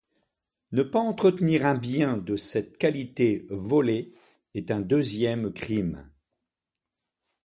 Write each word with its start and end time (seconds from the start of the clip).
Ne 0.71 0.81
pas 0.81 0.97
entretenir 0.97 1.63
un 1.67 1.75
bien 1.75 2.17
de 2.17 2.35
cette 2.35 2.79
qualité 2.79 3.45
volé 3.51 4.11
est 4.55 4.71
un 4.71 4.79
deuxième 4.81 5.51
crime. 5.53 6.09